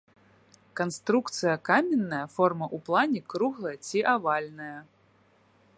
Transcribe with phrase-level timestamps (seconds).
[0.79, 4.77] Канструкцыя каменная, форма ў плане круглая ці авальная.